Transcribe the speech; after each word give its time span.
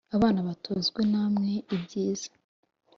abana 0.17 0.39
batozwe 0.47 1.01
namwe 1.11 1.53
ibyiza 1.75 2.29